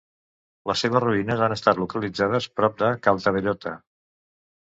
Les 0.69 0.79
seves 0.85 1.03
ruïnes 1.03 1.43
han 1.47 1.55
estat 1.55 1.81
localitzades 1.81 2.49
prop 2.61 2.81
de 2.81 2.91
Caltabellotta. 3.09 3.77